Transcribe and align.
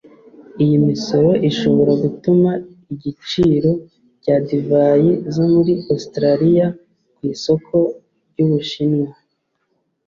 Iyi 0.63 0.77
misoro 0.87 1.31
ishobora 1.49 1.91
gutuma 2.03 2.51
igiciro 2.93 3.71
cya 4.23 4.35
divayi 4.47 5.11
zo 5.33 5.45
muri 5.53 5.73
Australia 5.93 6.65
ku 7.15 7.21
isoko 7.33 7.75
ry'u 8.29 8.47
Bushinwa 8.51 9.11